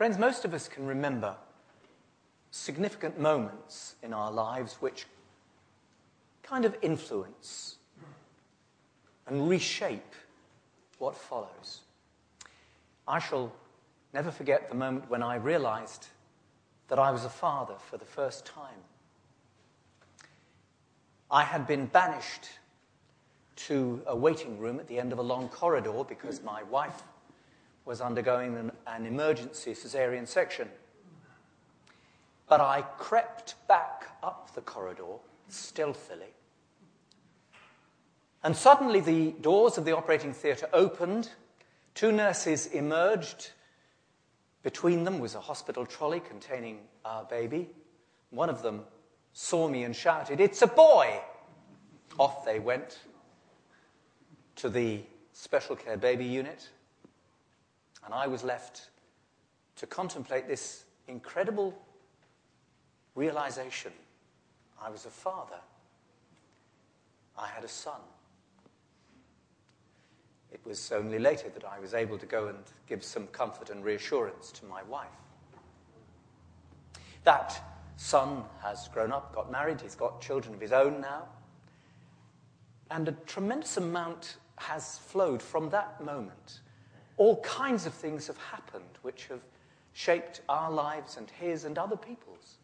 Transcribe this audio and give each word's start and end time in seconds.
Friends, 0.00 0.16
most 0.16 0.46
of 0.46 0.54
us 0.54 0.66
can 0.66 0.86
remember 0.86 1.36
significant 2.50 3.20
moments 3.20 3.96
in 4.02 4.14
our 4.14 4.32
lives 4.32 4.76
which 4.80 5.04
kind 6.42 6.64
of 6.64 6.74
influence 6.80 7.76
and 9.26 9.46
reshape 9.46 10.14
what 10.96 11.14
follows. 11.14 11.80
I 13.06 13.18
shall 13.18 13.52
never 14.14 14.30
forget 14.30 14.70
the 14.70 14.74
moment 14.74 15.10
when 15.10 15.22
I 15.22 15.34
realized 15.34 16.06
that 16.88 16.98
I 16.98 17.10
was 17.10 17.26
a 17.26 17.28
father 17.28 17.74
for 17.90 17.98
the 17.98 18.06
first 18.06 18.46
time. 18.46 18.80
I 21.30 21.44
had 21.44 21.66
been 21.66 21.84
banished 21.84 22.48
to 23.66 24.00
a 24.06 24.16
waiting 24.16 24.58
room 24.58 24.80
at 24.80 24.88
the 24.88 24.98
end 24.98 25.12
of 25.12 25.18
a 25.18 25.22
long 25.22 25.50
corridor 25.50 26.04
because 26.08 26.42
my 26.42 26.62
wife 26.62 27.02
was 27.90 28.00
undergoing 28.00 28.56
an, 28.56 28.70
an 28.86 29.04
emergency 29.04 29.72
cesarean 29.72 30.24
section. 30.24 30.68
But 32.48 32.60
I 32.60 32.82
crept 32.82 33.56
back 33.66 34.06
up 34.22 34.54
the 34.54 34.60
corridor 34.60 35.16
stealthily. 35.48 36.32
And 38.44 38.54
suddenly 38.54 39.00
the 39.00 39.32
doors 39.40 39.76
of 39.76 39.84
the 39.84 39.96
operating 39.96 40.32
theatre 40.32 40.68
opened. 40.72 41.30
Two 41.96 42.12
nurses 42.12 42.66
emerged. 42.66 43.50
Between 44.62 45.02
them 45.02 45.18
was 45.18 45.34
a 45.34 45.40
hospital 45.40 45.84
trolley 45.84 46.20
containing 46.20 46.78
our 47.04 47.24
baby. 47.24 47.70
One 48.30 48.50
of 48.50 48.62
them 48.62 48.82
saw 49.32 49.66
me 49.66 49.82
and 49.82 49.96
shouted, 49.96 50.38
It's 50.38 50.62
a 50.62 50.68
boy! 50.68 51.20
Off 52.20 52.44
they 52.44 52.60
went 52.60 53.00
to 54.54 54.68
the 54.68 55.00
special 55.32 55.74
care 55.74 55.96
baby 55.96 56.24
unit. 56.24 56.68
And 58.04 58.14
I 58.14 58.26
was 58.26 58.42
left 58.42 58.90
to 59.76 59.86
contemplate 59.86 60.48
this 60.48 60.84
incredible 61.08 61.74
realization 63.14 63.92
I 64.82 64.88
was 64.88 65.04
a 65.04 65.10
father, 65.10 65.60
I 67.36 67.46
had 67.48 67.64
a 67.64 67.68
son. 67.68 68.00
It 70.52 70.60
was 70.64 70.90
only 70.90 71.18
later 71.18 71.48
that 71.50 71.64
I 71.64 71.78
was 71.78 71.94
able 71.94 72.18
to 72.18 72.26
go 72.26 72.48
and 72.48 72.58
give 72.88 73.04
some 73.04 73.26
comfort 73.28 73.70
and 73.70 73.84
reassurance 73.84 74.50
to 74.52 74.64
my 74.64 74.82
wife. 74.84 75.08
That 77.24 77.62
son 77.96 78.44
has 78.62 78.88
grown 78.88 79.12
up, 79.12 79.34
got 79.34 79.52
married, 79.52 79.80
he's 79.80 79.94
got 79.94 80.20
children 80.20 80.54
of 80.54 80.60
his 80.60 80.72
own 80.72 81.00
now. 81.00 81.28
And 82.90 83.06
a 83.06 83.12
tremendous 83.12 83.76
amount 83.76 84.38
has 84.56 84.98
flowed 84.98 85.42
from 85.42 85.70
that 85.70 86.02
moment 86.02 86.60
all 87.20 87.36
kinds 87.42 87.84
of 87.84 87.92
things 87.92 88.28
have 88.28 88.38
happened 88.38 88.96
which 89.02 89.26
have 89.26 89.42
shaped 89.92 90.40
our 90.48 90.70
lives 90.70 91.18
and 91.18 91.30
his 91.38 91.66
and 91.66 91.76
other 91.76 91.94
people's. 91.94 92.56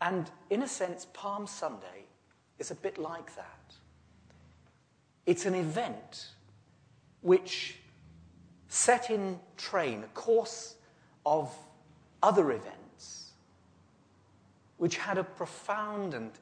And 0.00 0.28
in 0.50 0.62
a 0.62 0.66
sense, 0.68 1.06
Palm 1.12 1.46
Sunday 1.46 2.06
is 2.58 2.72
a 2.72 2.74
bit 2.74 2.98
like 2.98 3.36
that. 3.36 3.72
It's 5.26 5.46
an 5.46 5.54
event 5.54 6.30
which 7.20 7.76
set 8.66 9.10
in 9.10 9.38
train 9.56 10.02
a 10.02 10.08
course 10.08 10.74
of 11.24 11.54
other 12.24 12.50
events 12.50 13.30
which 14.78 14.96
had 14.96 15.18
a 15.18 15.24
profound 15.24 16.14
and 16.14 16.32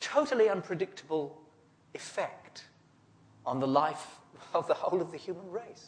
totally 0.00 0.50
unpredictable 0.50 1.40
effect 1.94 2.64
on 3.46 3.58
the 3.58 3.66
life 3.66 4.18
of 4.54 4.66
the 4.66 4.74
whole 4.74 5.00
of 5.00 5.10
the 5.10 5.18
human 5.18 5.50
race. 5.50 5.86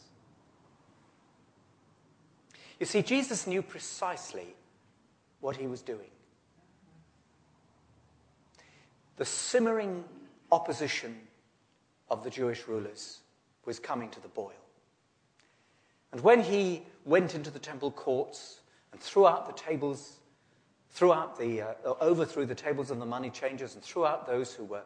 You 2.78 2.86
see, 2.86 3.02
Jesus 3.02 3.46
knew 3.46 3.62
precisely 3.62 4.54
what 5.40 5.56
he 5.56 5.66
was 5.66 5.82
doing. 5.82 6.10
The 9.16 9.24
simmering 9.26 10.04
opposition 10.50 11.16
of 12.10 12.24
the 12.24 12.30
Jewish 12.30 12.66
rulers 12.66 13.18
was 13.66 13.78
coming 13.78 14.08
to 14.10 14.20
the 14.20 14.28
boil. 14.28 14.52
And 16.12 16.22
when 16.22 16.42
he 16.42 16.82
went 17.04 17.34
into 17.34 17.50
the 17.50 17.58
temple 17.58 17.90
courts 17.90 18.60
and 18.92 19.00
threw 19.00 19.26
out 19.26 19.46
the 19.46 19.62
tables, 19.62 20.18
threw 20.88 21.12
out 21.12 21.38
the, 21.38 21.62
uh, 21.62 21.74
overthrew 22.00 22.46
the 22.46 22.54
tables 22.54 22.90
of 22.90 22.98
the 22.98 23.06
money 23.06 23.30
changers 23.30 23.74
and 23.74 23.84
threw 23.84 24.06
out 24.06 24.26
those 24.26 24.54
who 24.54 24.64
were 24.64 24.82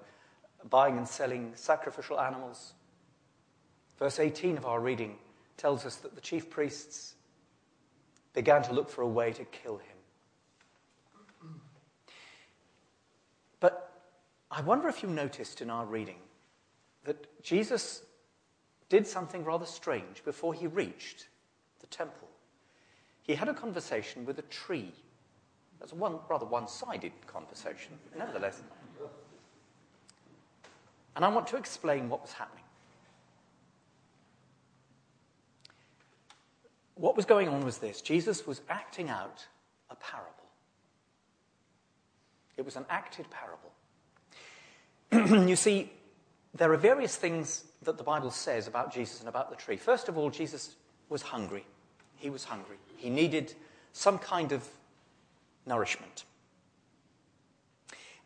buying 0.69 0.99
and 0.99 1.07
selling 1.07 1.53
sacrificial 1.55 2.21
animals, 2.21 2.75
Verse 3.99 4.19
18 4.19 4.59
of 4.59 4.67
our 4.67 4.81
reading 4.81 5.17
tells 5.57 5.87
us 5.87 5.97
that 5.97 6.15
the 6.15 6.21
chief 6.21 6.51
priests 6.51 7.15
began 8.33 8.63
to 8.63 8.73
look 8.73 8.91
for 8.91 9.03
a 9.03 9.09
way 9.09 9.33
to 9.33 9.45
kill 9.45 9.79
him. 9.79 9.97
But 13.61 13.93
I 14.51 14.61
wonder 14.63 14.89
if 14.89 15.03
you 15.03 15.09
noticed 15.09 15.61
in 15.61 15.71
our 15.71 15.87
reading 15.87 16.19
that 17.05 17.43
Jesus 17.43 18.03
did 18.89 19.07
something 19.07 19.45
rather 19.45 19.67
strange 19.67 20.25
before 20.25 20.55
he 20.55 20.67
reached 20.67 21.29
the 21.81 21.87
temple. 21.87 22.29
He 23.23 23.35
had 23.35 23.49
a 23.49 23.55
conversation 23.55 24.27
with 24.27 24.39
a 24.39 24.43
tree. 24.43 24.93
That's 25.79 25.93
a 25.93 25.95
one, 25.95 26.19
rather 26.29 26.47
one 26.47 26.69
sided 26.69 27.13
conversation, 27.27 27.99
nevertheless. 28.17 28.63
And 31.17 31.25
I 31.25 31.29
want 31.29 31.47
to 31.49 31.57
explain 31.57 32.09
what 32.09 32.21
was 32.21 32.33
happening. 32.33 32.64
What 36.97 37.17
was 37.17 37.25
going 37.25 37.49
on 37.49 37.65
was 37.65 37.79
this 37.79 38.01
Jesus 38.01 38.47
was 38.47 38.61
acting 38.69 39.09
out 39.09 39.47
a 39.91 39.97
parable. 39.97 40.31
It 42.57 42.65
was 42.65 42.77
an 42.77 42.87
acted 42.89 43.27
parable. 43.31 43.73
you 45.49 45.57
see, 45.57 45.91
there 46.55 46.73
are 46.73 46.77
various 46.77 47.17
things 47.17 47.65
that 47.83 47.99
the 47.99 48.05
Bible 48.05 48.31
says 48.31 48.69
about 48.69 48.93
Jesus 48.93 49.21
and 49.21 49.29
about 49.29 49.51
the 49.51 49.57
tree. 49.57 49.77
First 49.77 50.09
of 50.09 50.17
all, 50.17 50.31
Jesus 50.31 50.77
was 51.09 51.23
hungry. 51.23 51.67
He 52.17 52.31
was 52.31 52.45
hungry. 52.45 52.77
He 52.97 53.11
needed 53.11 53.55
some 53.93 54.19
kind 54.19 54.53
of 54.53 54.67
nourishment. 55.67 56.25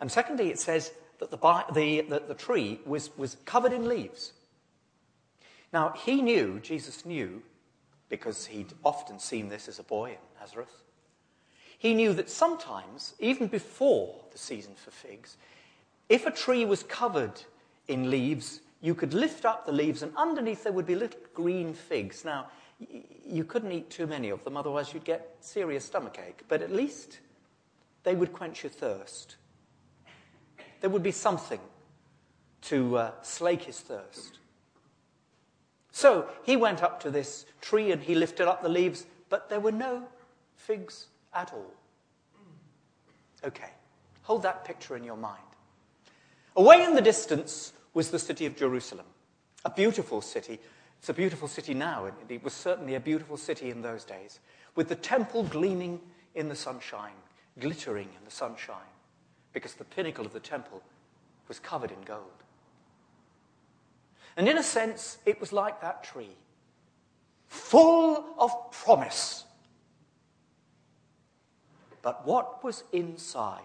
And 0.00 0.12
secondly, 0.12 0.50
it 0.50 0.58
says 0.58 0.92
that 1.18 1.30
the, 1.30 1.38
the, 1.72 2.02
the, 2.02 2.22
the 2.28 2.34
tree 2.34 2.80
was, 2.86 3.10
was 3.16 3.36
covered 3.44 3.72
in 3.72 3.88
leaves. 3.88 4.32
Now, 5.72 5.94
he 5.96 6.22
knew, 6.22 6.60
Jesus 6.60 7.04
knew, 7.04 7.42
because 8.08 8.46
he'd 8.46 8.72
often 8.84 9.18
seen 9.18 9.48
this 9.48 9.68
as 9.68 9.78
a 9.78 9.82
boy 9.82 10.10
in 10.10 10.40
Nazareth. 10.40 10.82
He 11.78 11.94
knew 11.94 12.12
that 12.14 12.28
sometimes, 12.28 13.14
even 13.20 13.46
before 13.46 14.24
the 14.32 14.38
season 14.38 14.74
for 14.74 14.90
figs, 14.90 15.36
if 16.08 16.26
a 16.26 16.30
tree 16.30 16.64
was 16.64 16.82
covered 16.82 17.42
in 17.86 18.10
leaves, 18.10 18.60
you 18.80 18.94
could 18.94 19.14
lift 19.14 19.44
up 19.44 19.66
the 19.66 19.72
leaves, 19.72 20.02
and 20.02 20.12
underneath 20.16 20.64
there 20.64 20.72
would 20.72 20.86
be 20.86 20.94
little 20.94 21.20
green 21.34 21.74
figs. 21.74 22.24
Now, 22.24 22.46
you 23.26 23.44
couldn't 23.44 23.72
eat 23.72 23.90
too 23.90 24.06
many 24.06 24.30
of 24.30 24.42
them, 24.44 24.56
otherwise, 24.56 24.92
you'd 24.94 25.04
get 25.04 25.36
serious 25.40 25.84
stomachache, 25.84 26.42
but 26.48 26.62
at 26.62 26.72
least 26.72 27.20
they 28.04 28.14
would 28.14 28.32
quench 28.32 28.62
your 28.62 28.70
thirst. 28.70 29.36
There 30.80 30.90
would 30.90 31.02
be 31.02 31.12
something 31.12 31.60
to 32.62 32.96
uh, 32.96 33.10
slake 33.22 33.62
his 33.62 33.80
thirst. 33.80 34.38
So 35.98 36.28
he 36.44 36.54
went 36.54 36.84
up 36.84 37.00
to 37.00 37.10
this 37.10 37.44
tree 37.60 37.90
and 37.90 38.00
he 38.00 38.14
lifted 38.14 38.46
up 38.46 38.62
the 38.62 38.68
leaves, 38.68 39.04
but 39.28 39.50
there 39.50 39.58
were 39.58 39.72
no 39.72 40.04
figs 40.54 41.08
at 41.34 41.52
all. 41.52 41.74
Okay, 43.44 43.70
hold 44.22 44.44
that 44.44 44.64
picture 44.64 44.96
in 44.96 45.02
your 45.02 45.16
mind. 45.16 45.42
Away 46.54 46.84
in 46.84 46.94
the 46.94 47.00
distance 47.00 47.72
was 47.94 48.12
the 48.12 48.18
city 48.20 48.46
of 48.46 48.54
Jerusalem, 48.54 49.06
a 49.64 49.70
beautiful 49.70 50.20
city. 50.20 50.60
It's 51.00 51.08
a 51.08 51.14
beautiful 51.14 51.48
city 51.48 51.74
now, 51.74 52.04
and 52.04 52.14
it 52.28 52.44
was 52.44 52.52
certainly 52.52 52.94
a 52.94 53.00
beautiful 53.00 53.36
city 53.36 53.70
in 53.70 53.82
those 53.82 54.04
days, 54.04 54.38
with 54.76 54.88
the 54.88 54.94
temple 54.94 55.42
gleaming 55.42 56.00
in 56.36 56.48
the 56.48 56.54
sunshine, 56.54 57.18
glittering 57.58 58.08
in 58.16 58.24
the 58.24 58.30
sunshine, 58.30 58.94
because 59.52 59.74
the 59.74 59.84
pinnacle 59.84 60.24
of 60.24 60.32
the 60.32 60.38
temple 60.38 60.80
was 61.48 61.58
covered 61.58 61.90
in 61.90 62.02
gold. 62.02 62.44
And 64.38 64.48
in 64.48 64.56
a 64.56 64.62
sense, 64.62 65.18
it 65.26 65.40
was 65.40 65.52
like 65.52 65.80
that 65.80 66.04
tree, 66.04 66.36
full 67.48 68.24
of 68.38 68.70
promise. 68.70 69.44
But 72.02 72.24
what 72.24 72.62
was 72.62 72.84
inside? 72.92 73.62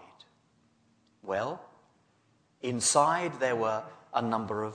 Well, 1.22 1.62
inside 2.60 3.38
there 3.38 3.54
were 3.54 3.84
a 4.12 4.20
number 4.20 4.64
of 4.64 4.74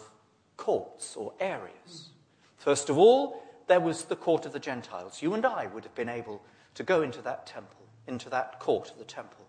courts 0.56 1.18
or 1.18 1.34
areas. 1.38 2.08
First 2.56 2.90
of 2.90 2.98
all, 2.98 3.44
there 3.68 3.82
was 3.82 4.06
the 4.06 4.16
court 4.16 4.46
of 4.46 4.54
the 4.54 4.60
Gentiles. 4.60 5.22
You 5.22 5.34
and 5.34 5.46
I 5.46 5.68
would 5.68 5.84
have 5.84 5.96
been 5.96 6.08
able 6.08 6.42
to 6.76 6.84
go 6.84 7.02
into 7.02 7.22
that 7.24 7.46
temple, 7.46 7.86
into 8.08 8.30
that 8.30 8.62
court 8.62 8.90
of 8.90 9.00
the 9.00 9.04
temple. 9.04 9.46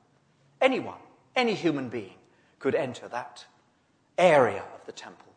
Anyone, 0.60 0.98
any 1.36 1.54
human 1.54 1.88
being 1.88 2.18
could 2.58 2.74
enter 2.74 3.06
that 3.06 3.44
area 4.18 4.64
of 4.74 4.84
the 4.84 4.92
temple 4.92 5.29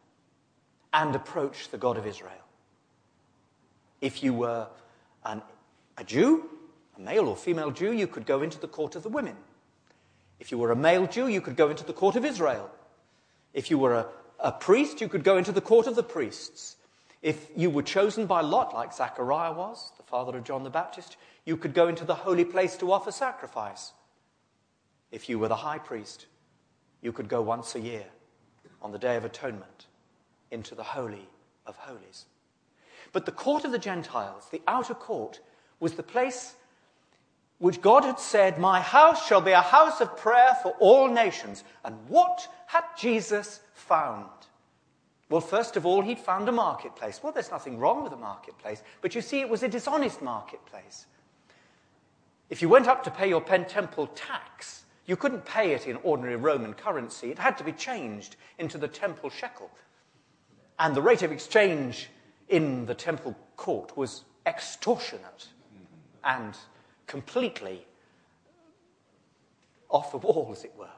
and 0.93 1.15
approach 1.15 1.69
the 1.69 1.77
God 1.77 1.97
of 1.97 2.05
Israel. 2.05 2.31
If 3.99 4.23
you 4.23 4.33
were 4.33 4.67
an 5.25 5.41
a 5.97 6.03
Jew, 6.03 6.49
a 6.97 7.01
male 7.01 7.27
or 7.27 7.35
female 7.35 7.71
Jew, 7.71 7.91
you 7.91 8.07
could 8.07 8.25
go 8.25 8.41
into 8.41 8.59
the 8.59 8.67
court 8.67 8.95
of 8.95 9.03
the 9.03 9.09
women. 9.09 9.35
If 10.39 10.51
you 10.51 10.57
were 10.57 10.71
a 10.71 10.75
male 10.75 11.07
Jew, 11.07 11.27
you 11.27 11.41
could 11.41 11.55
go 11.55 11.69
into 11.69 11.83
the 11.83 11.93
court 11.93 12.15
of 12.15 12.25
Israel. 12.25 12.69
If 13.53 13.69
you 13.69 13.77
were 13.77 13.93
a, 13.93 14.07
a 14.39 14.51
priest, 14.51 15.01
you 15.01 15.07
could 15.07 15.23
go 15.23 15.37
into 15.37 15.51
the 15.51 15.61
court 15.61 15.87
of 15.87 15.95
the 15.95 16.03
priests. 16.03 16.75
If 17.21 17.47
you 17.55 17.69
were 17.69 17.83
chosen 17.83 18.25
by 18.25 18.41
Lot, 18.41 18.73
like 18.73 18.93
Zachariah 18.93 19.53
was, 19.53 19.91
the 19.97 20.03
father 20.03 20.37
of 20.37 20.43
John 20.43 20.63
the 20.63 20.69
Baptist, 20.69 21.15
you 21.45 21.55
could 21.55 21.73
go 21.73 21.87
into 21.87 22.03
the 22.03 22.15
holy 22.15 22.43
place 22.43 22.75
to 22.77 22.91
offer 22.91 23.11
sacrifice. 23.11 23.93
If 25.11 25.29
you 25.29 25.39
were 25.39 25.47
the 25.47 25.55
high 25.55 25.77
priest, 25.77 26.25
you 27.01 27.11
could 27.11 27.29
go 27.29 27.41
once 27.41 27.75
a 27.75 27.79
year 27.79 28.05
on 28.81 28.91
the 28.91 28.99
Day 28.99 29.15
of 29.15 29.23
Atonement 29.23 29.87
into 30.53 30.75
the 30.75 30.83
Holy 30.83 31.27
of 31.65 31.75
Holies. 31.75 32.25
But 33.11 33.25
the 33.25 33.31
court 33.31 33.65
of 33.65 33.71
the 33.71 33.79
Gentiles, 33.79 34.47
the 34.51 34.61
outer 34.67 34.93
court, 34.93 35.39
was 35.79 35.93
the 35.93 36.03
place 36.03 36.55
which 37.59 37.81
God 37.81 38.03
had 38.03 38.19
said, 38.19 38.57
My 38.57 38.81
house 38.81 39.27
shall 39.27 39.41
be 39.41 39.51
a 39.51 39.61
house 39.61 40.01
of 40.01 40.17
prayer 40.17 40.55
for 40.61 40.71
all 40.79 41.07
nations. 41.07 41.63
And 41.83 41.95
what 42.07 42.47
had 42.67 42.83
Jesus 42.97 43.61
found? 43.73 44.29
Well, 45.29 45.41
first 45.41 45.77
of 45.77 45.85
all, 45.85 46.01
he'd 46.01 46.19
found 46.19 46.47
a 46.49 46.51
marketplace. 46.51 47.21
Well, 47.23 47.33
there's 47.33 47.51
nothing 47.51 47.79
wrong 47.79 48.03
with 48.03 48.13
a 48.13 48.17
marketplace, 48.17 48.83
but 49.01 49.15
you 49.15 49.21
see, 49.21 49.39
it 49.39 49.49
was 49.49 49.63
a 49.63 49.67
dishonest 49.67 50.21
marketplace. 50.21 51.05
If 52.49 52.61
you 52.61 52.69
went 52.69 52.87
up 52.87 53.03
to 53.05 53.11
pay 53.11 53.29
your 53.29 53.41
Temple 53.41 54.07
tax, 54.07 54.83
you 55.05 55.15
couldn't 55.15 55.45
pay 55.45 55.73
it 55.73 55.87
in 55.87 55.97
ordinary 55.97 56.35
Roman 56.35 56.73
currency. 56.73 57.31
It 57.31 57.39
had 57.39 57.57
to 57.57 57.63
be 57.63 57.71
changed 57.71 58.35
into 58.57 58.77
the 58.77 58.87
temple 58.87 59.29
shekel. 59.29 59.69
And 60.83 60.93
the 60.93 61.01
rate 61.01 61.21
of 61.21 61.31
exchange 61.31 62.09
in 62.49 62.85
the 62.87 62.93
temple 62.93 63.37
court 63.55 63.95
was 63.95 64.25
extortionate 64.45 65.47
and 66.25 66.57
completely 67.07 67.87
off 69.89 70.11
the 70.11 70.17
wall, 70.17 70.49
as 70.51 70.65
it 70.65 70.73
were. 70.77 70.89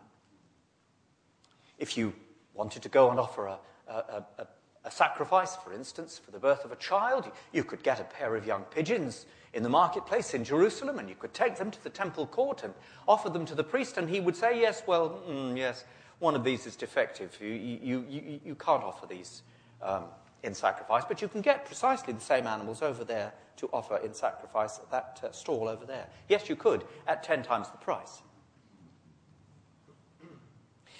If 1.78 2.00
you 2.00 2.16
wanted 2.56 2.82
to 2.82 2.90
go 2.90 3.12
and 3.12 3.20
offer 3.20 3.46
a, 3.46 3.60
a, 3.88 4.26
a, 4.40 4.48
a, 4.86 4.90
sacrifice, 4.90 5.56
for 5.56 5.72
instance, 5.72 6.18
for 6.18 6.32
the 6.32 6.40
birth 6.40 6.66
of 6.66 6.72
a 6.72 6.78
child, 6.78 7.30
you 7.52 7.64
could 7.64 7.84
get 7.84 8.00
a 8.00 8.06
pair 8.06 8.36
of 8.36 8.48
young 8.48 8.64
pigeons 8.64 9.28
in 9.54 9.62
the 9.62 9.70
marketplace 9.70 10.34
in 10.34 10.44
Jerusalem 10.44 10.98
and 10.98 11.08
you 11.08 11.16
could 11.16 11.36
take 11.36 11.58
them 11.58 11.70
to 11.70 11.84
the 11.84 11.92
temple 11.92 12.26
court 12.26 12.64
and 12.64 12.74
offer 13.08 13.30
them 13.30 13.46
to 13.46 13.54
the 13.54 13.64
priest, 13.64 14.00
and 14.00 14.10
he 14.10 14.20
would 14.20 14.36
say, 14.36 14.60
Yes, 14.60 14.82
well, 14.88 15.22
mm, 15.30 15.56
yes, 15.56 15.86
one 16.18 16.34
of 16.34 16.44
these 16.44 16.66
is 16.66 16.76
defective. 16.76 17.38
You, 17.40 17.50
you, 17.50 18.04
you, 18.10 18.40
you 18.44 18.56
can't 18.56 18.84
offer 18.84 19.06
these 19.06 19.44
um, 19.86 20.04
in 20.44 20.54
sacrifice, 20.54 21.04
but 21.08 21.22
you 21.22 21.28
can 21.28 21.42
get 21.42 21.66
precisely 21.66 22.14
the 22.14 22.22
same 22.22 22.48
animals 22.48 22.82
over 22.82 23.04
there 23.04 23.34
to 23.58 23.70
offer 23.72 23.98
in 23.98 24.14
sacrifice 24.14 24.80
at 24.80 24.92
that 24.92 25.20
uh, 25.24 25.32
stall 25.32 25.68
over 25.68 25.86
there. 25.86 26.08
Yes, 26.28 26.50
you 26.50 26.56
could, 26.56 26.84
at 27.08 27.24
10 27.24 27.44
times 27.44 27.70
the 27.70 27.78
price. 27.78 28.22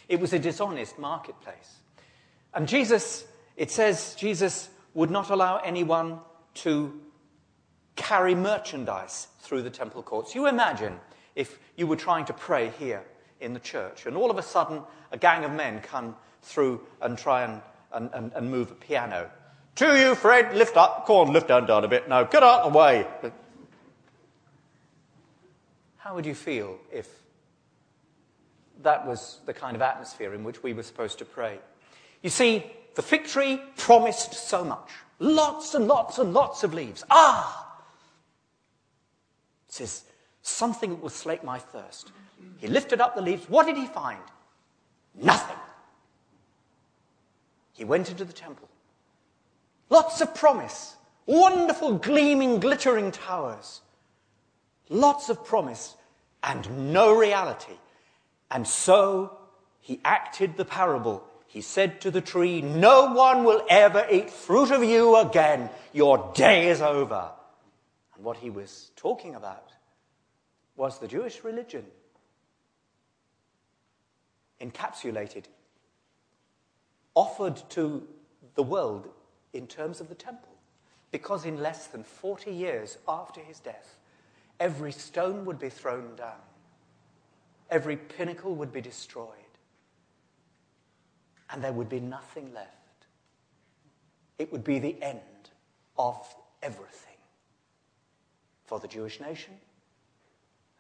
It 0.08 0.20
was 0.20 0.34
a 0.34 0.40
dishonest 0.40 1.00
marketplace. 1.00 1.80
And 2.54 2.68
Jesus, 2.68 3.26
it 3.58 3.72
says, 3.72 4.16
Jesus 4.16 4.70
would 4.94 5.12
not 5.12 5.30
allow 5.30 5.58
anyone 5.58 6.20
to 6.56 7.02
carry 7.96 8.36
merchandise 8.36 9.28
through 9.40 9.64
the 9.64 9.70
temple 9.70 10.04
courts. 10.04 10.36
You 10.36 10.48
imagine 10.48 11.00
if 11.36 11.60
you 11.76 11.88
were 11.88 11.96
trying 11.96 12.26
to 12.26 12.34
pray 12.34 12.72
here 12.80 13.04
in 13.42 13.54
the 13.54 13.60
church, 13.60 14.06
and 14.06 14.16
all 14.16 14.32
of 14.32 14.38
a 14.38 14.44
sudden 14.44 14.82
a 15.12 15.18
gang 15.18 15.44
of 15.44 15.52
men 15.52 15.82
come 15.82 16.16
through 16.42 16.82
and 17.02 17.18
try 17.18 17.44
and, 17.44 17.62
and, 17.96 18.10
and, 18.14 18.32
and 18.34 18.52
move 18.52 18.72
a 18.72 18.76
piano 18.76 19.32
to 19.76 19.98
you, 19.98 20.16
Fred. 20.16 20.56
Lift 20.56 20.78
up. 20.78 21.06
Come 21.06 21.16
on, 21.16 21.34
lift 21.34 21.48
down, 21.48 21.66
down 21.66 21.84
a 21.84 21.88
bit. 21.88 22.08
Now, 22.08 22.24
get 22.24 22.44
out 22.44 22.62
of 22.62 22.74
the 22.74 22.78
way. 22.78 23.08
How 25.98 26.16
would 26.16 26.26
you 26.26 26.36
feel 26.36 26.78
if 26.92 27.10
that 28.84 29.08
was 29.08 29.40
the 29.46 29.54
kind 29.54 29.76
of 29.76 29.82
atmosphere 29.82 30.34
in 30.34 30.44
which 30.44 30.62
we 30.64 30.74
were 30.74 30.84
supposed 30.84 31.18
to 31.20 31.26
pray? 31.26 31.60
You 32.22 32.30
see, 32.30 32.64
the 32.96 33.02
fig 33.02 33.26
tree 33.26 33.62
promised 33.78 34.34
so 34.34 34.64
much. 34.64 34.92
Lots 35.20 35.74
and 35.74 35.88
lots 35.88 36.18
and 36.18 36.34
lots 36.34 36.64
of 36.64 36.74
leaves. 36.74 37.04
Ah! 37.10 37.82
It 39.68 39.74
says, 39.74 40.04
something 40.42 40.92
that 40.92 41.02
will 41.02 41.10
slake 41.10 41.44
my 41.44 41.60
thirst. 41.60 42.12
He 42.58 42.68
lifted 42.68 43.02
up 43.02 43.16
the 43.16 43.22
leaves. 43.22 43.50
What 43.50 43.66
did 43.66 43.78
he 43.78 43.88
find? 43.88 44.22
Nothing. 45.16 45.58
He 47.76 47.84
went 47.84 48.10
into 48.10 48.24
the 48.24 48.34
temple. 48.34 48.70
Lots 49.90 50.22
of 50.22 50.34
promise. 50.34 50.96
Wonderful, 51.26 51.98
gleaming, 51.98 52.60
glittering 52.60 53.12
towers. 53.12 53.82
Lots 54.90 55.30
of 55.30 55.44
promise 55.44 55.96
and 56.42 56.94
no 56.94 57.18
reality. 57.18 57.74
And 58.50 58.66
so 58.66 59.38
he 59.82 60.00
acted 60.06 60.56
the 60.56 60.66
parable. 60.66 61.24
He 61.48 61.62
said 61.62 62.00
to 62.02 62.12
the 62.12 62.22
tree, 62.22 62.62
No 62.62 63.14
one 63.14 63.44
will 63.44 63.64
ever 63.70 64.06
eat 64.10 64.30
fruit 64.30 64.72
of 64.72 64.84
you 64.84 65.18
again. 65.18 65.70
Your 65.92 66.32
day 66.34 66.70
is 66.70 66.82
over. 66.82 67.32
And 68.16 68.24
what 68.24 68.38
he 68.38 68.50
was 68.50 68.92
talking 68.96 69.36
about 69.36 69.72
was 70.78 71.00
the 71.00 71.08
Jewish 71.08 71.44
religion 71.44 71.86
encapsulated, 74.62 75.44
offered 77.16 77.62
to 77.70 78.08
the 78.56 78.64
world 78.64 79.08
in 79.54 79.68
terms 79.68 80.00
of 80.02 80.10
the 80.10 80.16
temple. 80.16 80.50
Because 81.12 81.46
in 81.46 81.62
less 81.62 81.88
than 81.88 82.04
40 82.04 82.52
years 82.52 82.98
after 83.08 83.40
his 83.40 83.60
death, 83.60 83.96
every 84.60 84.92
stone 84.92 85.46
would 85.46 85.60
be 85.60 85.70
thrown 85.70 86.16
down, 86.16 86.42
every 87.70 87.96
pinnacle 87.96 88.54
would 88.56 88.74
be 88.74 88.82
destroyed, 88.82 89.30
and 91.50 91.64
there 91.64 91.74
would 91.74 91.90
be 91.90 92.00
nothing 92.00 92.54
left. 92.54 92.70
It 94.38 94.52
would 94.52 94.64
be 94.64 94.80
the 94.80 95.02
end 95.02 95.22
of 95.98 96.28
everything 96.62 97.16
for 98.66 98.80
the 98.80 98.88
Jewish 98.88 99.22
nation 99.22 99.54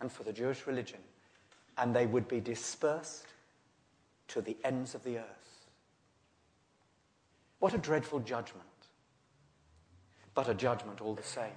and 0.01 0.11
for 0.11 0.23
the 0.23 0.33
Jewish 0.33 0.67
religion, 0.67 0.99
and 1.77 1.95
they 1.95 2.05
would 2.05 2.27
be 2.27 2.41
dispersed 2.41 3.27
to 4.29 4.41
the 4.41 4.57
ends 4.63 4.95
of 4.95 5.03
the 5.03 5.19
earth. 5.19 5.44
What 7.59 7.73
a 7.73 7.77
dreadful 7.77 8.19
judgment. 8.19 8.65
But 10.33 10.49
a 10.49 10.53
judgment 10.53 11.01
all 11.01 11.15
the 11.15 11.23
same. 11.23 11.51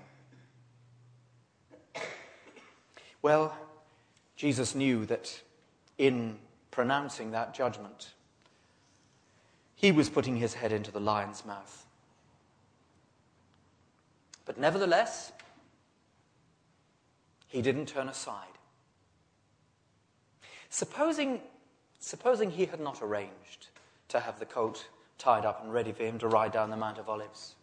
Well, 3.23 3.57
Jesus 4.37 4.75
knew 4.75 5.05
that 5.07 5.43
in 5.99 6.38
pronouncing 6.71 7.33
that 7.33 7.55
judgment, 7.55 8.11
he 9.75 9.90
was 9.90 10.09
putting 10.09 10.37
his 10.37 10.55
head 10.55 10.73
into 10.73 10.93
the 10.93 11.00
lion's 11.00 11.45
mouth. 11.45 11.87
But 14.45 14.59
nevertheless, 14.59 15.33
he 17.49 17.61
didn't 17.61 17.87
turn 17.87 18.09
aside. 18.09 18.47
Supposing, 20.71 21.40
supposing 21.99 22.50
he 22.50 22.67
had 22.67 22.81
not 22.81 23.02
arranged 23.02 23.69
to 24.09 24.21
have 24.21 24.38
the 24.38 24.47
colt 24.47 24.87
tied 25.18 25.44
up 25.44 25.62
and 25.62 25.72
ready 25.72 25.92
for 25.92 26.04
him 26.04 26.18
to 26.18 26.28
ride 26.28 26.52
down 26.52 26.70
the 26.70 26.76
Mount 26.76 26.98
of 26.98 27.08
Olives 27.08 27.54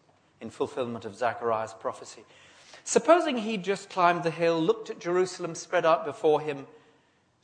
in 0.41 0.49
fulfillment 0.49 1.05
of 1.05 1.15
Zechariah's 1.15 1.73
prophecy. 1.73 2.23
Supposing 2.83 3.37
he'd 3.37 3.63
just 3.63 3.89
climbed 3.89 4.23
the 4.23 4.31
hill, 4.31 4.61
looked 4.61 4.89
at 4.89 4.99
Jerusalem 4.99 5.55
spread 5.55 5.85
out 5.85 6.05
before 6.05 6.41
him, 6.41 6.67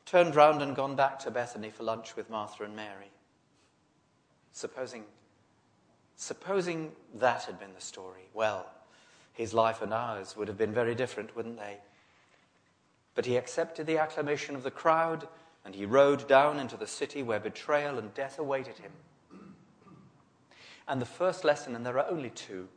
turned 0.05 0.35
round 0.35 0.61
and 0.61 0.75
gone 0.75 0.95
back 0.95 1.17
to 1.19 1.31
Bethany 1.31 1.69
for 1.69 1.83
lunch 1.83 2.15
with 2.15 2.29
Martha 2.29 2.63
and 2.63 2.75
Mary. 2.75 3.09
Supposing, 4.51 5.05
supposing 6.15 6.91
that 7.15 7.43
had 7.45 7.59
been 7.59 7.73
the 7.73 7.81
story, 7.81 8.29
well, 8.33 8.69
his 9.33 9.53
life 9.53 9.81
and 9.81 9.93
ours 9.93 10.35
would 10.35 10.47
have 10.47 10.57
been 10.57 10.73
very 10.73 10.93
different, 10.93 11.35
wouldn't 11.35 11.57
they? 11.57 11.77
But 13.15 13.25
he 13.25 13.37
accepted 13.37 13.87
the 13.87 13.97
acclamation 13.97 14.55
of 14.55 14.63
the 14.63 14.71
crowd 14.71 15.27
and 15.65 15.75
he 15.75 15.85
rode 15.85 16.27
down 16.27 16.59
into 16.59 16.77
the 16.77 16.87
city 16.87 17.23
where 17.23 17.39
betrayal 17.39 17.97
and 17.97 18.13
death 18.13 18.39
awaited 18.39 18.77
him. 18.77 18.91
And 20.91 20.99
the 21.01 21.05
first 21.05 21.45
lesson, 21.45 21.73
and 21.73 21.85
there 21.85 21.97
are 21.99 22.11
only 22.11 22.31
two, 22.31 22.67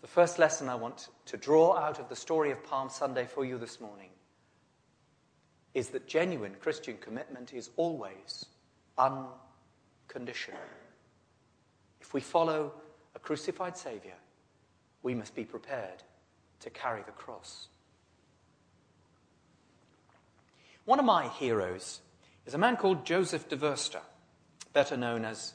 the 0.00 0.08
first 0.08 0.38
lesson 0.38 0.70
I 0.70 0.74
want 0.74 1.08
to 1.26 1.36
draw 1.36 1.76
out 1.76 1.98
of 1.98 2.08
the 2.08 2.16
story 2.16 2.50
of 2.50 2.64
Palm 2.64 2.88
Sunday 2.88 3.26
for 3.26 3.44
you 3.44 3.58
this 3.58 3.78
morning 3.78 4.08
is 5.74 5.90
that 5.90 6.08
genuine 6.08 6.54
Christian 6.58 6.96
commitment 6.98 7.52
is 7.52 7.68
always 7.76 8.46
unconditional. 8.96 10.62
If 12.00 12.14
we 12.14 12.22
follow 12.22 12.72
a 13.14 13.18
crucified 13.18 13.76
Savior, 13.76 14.16
we 15.02 15.14
must 15.14 15.34
be 15.34 15.44
prepared 15.44 16.02
to 16.60 16.70
carry 16.70 17.02
the 17.02 17.12
cross. 17.12 17.68
One 20.86 20.98
of 20.98 21.04
my 21.04 21.28
heroes 21.28 22.00
is 22.46 22.54
a 22.54 22.58
man 22.58 22.78
called 22.78 23.04
Joseph 23.04 23.46
de 23.46 23.56
Veuster, 23.56 24.00
better 24.72 24.96
known 24.96 25.26
as 25.26 25.52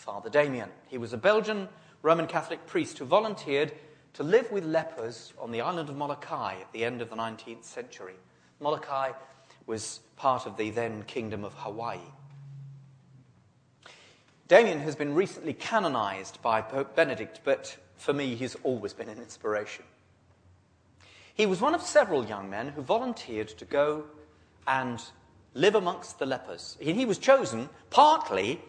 Father 0.00 0.30
Damien. 0.30 0.70
He 0.88 0.96
was 0.96 1.12
a 1.12 1.18
Belgian 1.18 1.68
Roman 2.00 2.26
Catholic 2.26 2.66
priest 2.66 2.98
who 2.98 3.04
volunteered 3.04 3.70
to 4.14 4.22
live 4.22 4.50
with 4.50 4.64
lepers 4.64 5.34
on 5.38 5.50
the 5.52 5.60
island 5.60 5.90
of 5.90 5.96
Molokai 5.96 6.54
at 6.58 6.72
the 6.72 6.86
end 6.86 7.02
of 7.02 7.10
the 7.10 7.16
19th 7.16 7.64
century. 7.64 8.14
Molokai 8.60 9.12
was 9.66 10.00
part 10.16 10.46
of 10.46 10.56
the 10.56 10.70
then 10.70 11.02
Kingdom 11.02 11.44
of 11.44 11.52
Hawaii. 11.52 11.98
Damien 14.48 14.80
has 14.80 14.96
been 14.96 15.14
recently 15.14 15.52
canonized 15.52 16.40
by 16.40 16.62
Pope 16.62 16.96
Benedict, 16.96 17.40
but 17.44 17.76
for 17.96 18.14
me, 18.14 18.34
he's 18.34 18.56
always 18.62 18.94
been 18.94 19.10
an 19.10 19.18
inspiration. 19.18 19.84
He 21.34 21.44
was 21.44 21.60
one 21.60 21.74
of 21.74 21.82
several 21.82 22.24
young 22.24 22.48
men 22.48 22.68
who 22.68 22.80
volunteered 22.80 23.48
to 23.48 23.66
go 23.66 24.04
and 24.66 25.00
live 25.52 25.74
amongst 25.74 26.18
the 26.18 26.26
lepers. 26.26 26.78
He 26.80 27.04
was 27.04 27.18
chosen 27.18 27.68
partly 27.90 28.62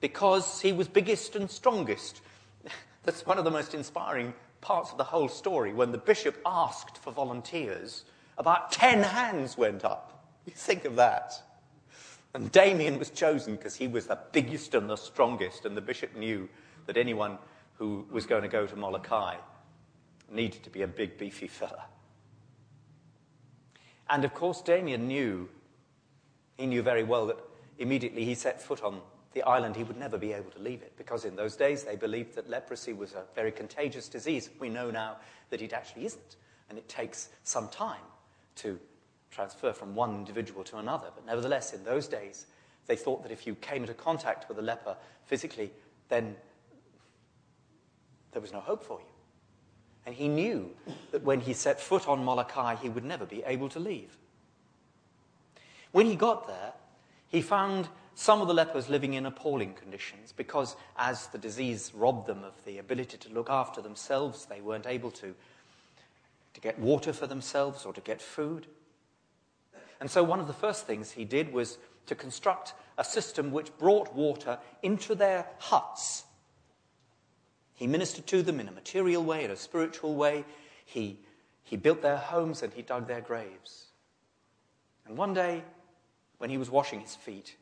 because 0.00 0.60
he 0.60 0.72
was 0.72 0.88
biggest 0.88 1.36
and 1.36 1.50
strongest. 1.50 2.20
That's 3.04 3.26
one 3.26 3.38
of 3.38 3.44
the 3.44 3.50
most 3.50 3.74
inspiring 3.74 4.34
parts 4.60 4.90
of 4.90 4.98
the 4.98 5.04
whole 5.04 5.28
story. 5.28 5.72
When 5.72 5.92
the 5.92 5.98
bishop 5.98 6.40
asked 6.44 6.98
for 6.98 7.12
volunteers, 7.12 8.04
about 8.36 8.72
10 8.72 9.02
hands 9.02 9.56
went 9.56 9.84
up. 9.84 10.24
You 10.46 10.52
think 10.52 10.84
of 10.84 10.96
that. 10.96 11.34
And 12.34 12.52
Damien 12.52 12.98
was 12.98 13.10
chosen 13.10 13.56
because 13.56 13.74
he 13.74 13.88
was 13.88 14.06
the 14.06 14.18
biggest 14.32 14.74
and 14.74 14.88
the 14.88 14.96
strongest, 14.96 15.64
and 15.64 15.76
the 15.76 15.80
bishop 15.80 16.14
knew 16.14 16.48
that 16.86 16.96
anyone 16.96 17.38
who 17.74 18.06
was 18.10 18.26
going 18.26 18.42
to 18.42 18.48
go 18.48 18.66
to 18.66 18.76
Molokai 18.76 19.36
needed 20.30 20.62
to 20.64 20.70
be 20.70 20.82
a 20.82 20.86
big, 20.86 21.16
beefy 21.16 21.46
fella. 21.46 21.86
And 24.10 24.24
of 24.24 24.34
course, 24.34 24.62
Damien 24.62 25.06
knew, 25.06 25.48
he 26.56 26.66
knew 26.66 26.82
very 26.82 27.02
well 27.02 27.26
that 27.26 27.38
immediately 27.78 28.24
he 28.24 28.34
set 28.34 28.60
foot 28.60 28.82
on 28.82 29.00
the 29.32 29.42
island, 29.42 29.76
he 29.76 29.84
would 29.84 29.98
never 29.98 30.18
be 30.18 30.32
able 30.32 30.50
to 30.52 30.58
leave 30.58 30.82
it 30.82 30.92
because 30.96 31.24
in 31.24 31.36
those 31.36 31.56
days 31.56 31.84
they 31.84 31.96
believed 31.96 32.34
that 32.34 32.48
leprosy 32.48 32.92
was 32.92 33.12
a 33.12 33.24
very 33.34 33.52
contagious 33.52 34.08
disease. 34.08 34.50
We 34.58 34.68
know 34.68 34.90
now 34.90 35.16
that 35.50 35.62
it 35.62 35.72
actually 35.72 36.06
isn't, 36.06 36.36
and 36.68 36.78
it 36.78 36.88
takes 36.88 37.28
some 37.44 37.68
time 37.68 38.00
to 38.56 38.78
transfer 39.30 39.72
from 39.72 39.94
one 39.94 40.14
individual 40.14 40.64
to 40.64 40.78
another. 40.78 41.08
But 41.14 41.26
nevertheless, 41.26 41.72
in 41.72 41.84
those 41.84 42.08
days, 42.08 42.46
they 42.86 42.96
thought 42.96 43.22
that 43.22 43.32
if 43.32 43.46
you 43.46 43.54
came 43.56 43.82
into 43.82 43.94
contact 43.94 44.48
with 44.48 44.58
a 44.58 44.62
leper 44.62 44.96
physically, 45.26 45.70
then 46.08 46.34
there 48.32 48.40
was 48.42 48.52
no 48.52 48.60
hope 48.60 48.82
for 48.82 48.98
you. 48.98 49.06
And 50.06 50.14
he 50.14 50.28
knew 50.28 50.70
that 51.12 51.22
when 51.22 51.40
he 51.40 51.52
set 51.52 51.80
foot 51.80 52.08
on 52.08 52.24
Molokai, 52.24 52.76
he 52.76 52.88
would 52.88 53.04
never 53.04 53.26
be 53.26 53.42
able 53.44 53.68
to 53.68 53.78
leave. 53.78 54.16
When 55.92 56.06
he 56.06 56.16
got 56.16 56.46
there, 56.46 56.72
he 57.28 57.42
found 57.42 57.88
some 58.18 58.40
of 58.40 58.48
the 58.48 58.54
lepers 58.54 58.88
living 58.88 59.14
in 59.14 59.26
appalling 59.26 59.74
conditions 59.74 60.32
because, 60.36 60.76
as 60.96 61.28
the 61.28 61.38
disease 61.38 61.92
robbed 61.94 62.26
them 62.26 62.42
of 62.42 62.52
the 62.64 62.78
ability 62.78 63.16
to 63.18 63.32
look 63.32 63.48
after 63.48 63.80
themselves, 63.80 64.46
they 64.46 64.60
weren't 64.60 64.86
able 64.86 65.10
to, 65.12 65.34
to 66.54 66.60
get 66.60 66.78
water 66.78 67.12
for 67.12 67.26
themselves 67.26 67.84
or 67.84 67.92
to 67.92 68.00
get 68.00 68.20
food. 68.20 68.66
And 70.00 70.10
so, 70.10 70.22
one 70.22 70.40
of 70.40 70.46
the 70.46 70.52
first 70.52 70.86
things 70.86 71.12
he 71.12 71.24
did 71.24 71.52
was 71.52 71.78
to 72.06 72.14
construct 72.14 72.74
a 72.96 73.04
system 73.04 73.52
which 73.52 73.76
brought 73.78 74.14
water 74.14 74.58
into 74.82 75.14
their 75.14 75.46
huts 75.58 76.24
he 77.78 77.86
ministered 77.86 78.26
to 78.26 78.42
them 78.42 78.58
in 78.58 78.66
a 78.66 78.72
material 78.72 79.22
way, 79.22 79.44
in 79.44 79.52
a 79.52 79.56
spiritual 79.56 80.16
way. 80.16 80.44
He, 80.84 81.20
he 81.62 81.76
built 81.76 82.02
their 82.02 82.16
homes 82.16 82.60
and 82.60 82.72
he 82.72 82.82
dug 82.82 83.06
their 83.06 83.20
graves. 83.20 83.84
And 85.06 85.16
one 85.16 85.32
day, 85.32 85.62
when 86.38 86.50
he 86.50 86.58
was 86.58 86.70
washing 86.70 86.98
his 86.98 87.14
feet, 87.14 87.54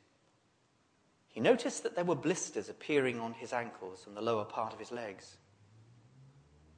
he 1.37 1.43
noticed 1.43 1.83
that 1.83 1.95
there 1.95 2.03
were 2.03 2.15
blisters 2.15 2.71
appearing 2.71 3.21
on 3.21 3.35
his 3.35 3.53
ankles 3.53 4.05
and 4.07 4.17
the 4.17 4.23
lower 4.23 4.47
part 4.47 4.73
of 4.73 4.79
his 4.79 4.91
legs. 4.91 5.37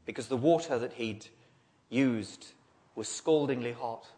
Because 0.04 0.26
the 0.26 0.36
water 0.36 0.80
that 0.80 0.94
he'd 0.94 1.28
used 1.90 2.44
was 2.96 3.06
scaldingly 3.06 3.70
hot. 3.70 4.08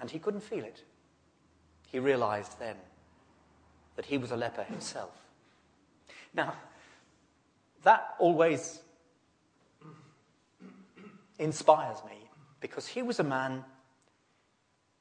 And 0.00 0.10
he 0.10 0.18
couldn't 0.18 0.40
feel 0.40 0.64
it. 0.64 0.82
He 1.88 1.98
realized 1.98 2.58
then 2.58 2.76
that 3.96 4.06
he 4.06 4.16
was 4.16 4.30
a 4.30 4.36
leper 4.36 4.62
himself. 4.62 5.12
Now, 6.32 6.54
that 7.82 8.14
always 8.18 8.80
inspires 11.38 11.98
me 12.08 12.30
because 12.60 12.86
he 12.86 13.02
was 13.02 13.20
a 13.20 13.24
man 13.24 13.62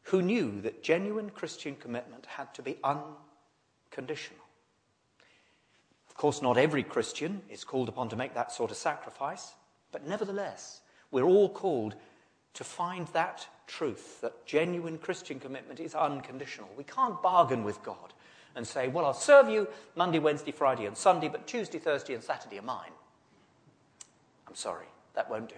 who 0.01 0.21
knew 0.21 0.59
that 0.63 0.83
genuine 0.83 1.29
Christian 1.29 1.77
commitment 1.77 2.25
had 2.25 2.53
to 2.55 2.61
be 2.61 2.75
unconditional. 2.83 3.28
Of 6.07 6.15
course, 6.15 6.41
not 6.41 6.57
every 6.57 6.83
Christian 6.83 7.41
is 7.49 7.63
called 7.63 7.89
upon 7.89 8.09
to 8.09 8.15
make 8.15 8.33
that 8.33 8.51
sort 8.51 8.71
of 8.71 8.77
sacrifice, 8.77 9.53
but 9.91 10.07
nevertheless, 10.07 10.81
we're 11.11 11.23
all 11.23 11.49
called 11.49 11.95
to 12.55 12.63
find 12.63 13.07
that 13.09 13.47
truth 13.67 14.21
that 14.21 14.45
genuine 14.45 14.97
Christian 14.97 15.39
commitment 15.39 15.79
is 15.79 15.95
unconditional. 15.95 16.69
We 16.77 16.83
can't 16.83 17.21
bargain 17.21 17.63
with 17.63 17.81
God 17.83 18.13
and 18.55 18.67
say, 18.67 18.87
Well, 18.87 19.05
I'll 19.05 19.13
serve 19.13 19.49
you 19.49 19.67
Monday, 19.95 20.19
Wednesday, 20.19 20.51
Friday, 20.51 20.85
and 20.85 20.97
Sunday, 20.97 21.29
but 21.29 21.47
Tuesday, 21.47 21.79
Thursday, 21.79 22.13
and 22.13 22.23
Saturday 22.23 22.59
are 22.59 22.63
mine. 22.63 22.91
I'm 24.47 24.55
sorry, 24.55 24.87
that 25.13 25.29
won't 25.29 25.49
do. 25.49 25.55